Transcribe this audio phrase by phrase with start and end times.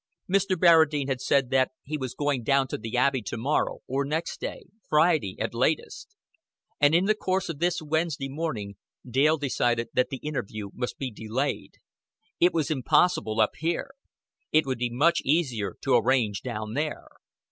[0.27, 0.59] Mr.
[0.59, 4.39] Barradine had said that he was going down to the Abbey to morrow, or next
[4.41, 6.15] day, Friday, at latest;
[6.79, 8.77] and in the course of this Wednesday morning
[9.07, 11.75] Dale decided that the interview must be delayed.
[12.39, 13.91] It was impossible up here.
[14.51, 17.07] It would be much easier to arrange down there.